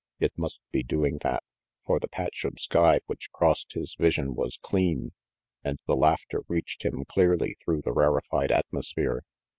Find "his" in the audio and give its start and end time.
3.73-3.93